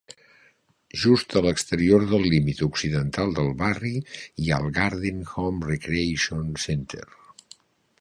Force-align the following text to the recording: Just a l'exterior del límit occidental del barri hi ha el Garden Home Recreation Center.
Just 1.01 1.35
a 1.41 1.43
l'exterior 1.47 2.07
del 2.13 2.25
límit 2.35 2.63
occidental 2.69 3.35
del 3.41 3.53
barri 3.61 3.93
hi 4.15 4.49
ha 4.49 4.61
el 4.65 4.73
Garden 4.81 5.23
Home 5.45 5.71
Recreation 5.73 6.53
Center. 6.69 7.09